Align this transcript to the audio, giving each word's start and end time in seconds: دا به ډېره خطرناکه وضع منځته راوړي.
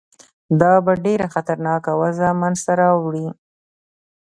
دا 0.61 0.73
به 0.85 0.93
ډېره 1.05 1.27
خطرناکه 1.33 1.91
وضع 2.01 2.29
منځته 2.41 2.71
راوړي. 2.81 3.27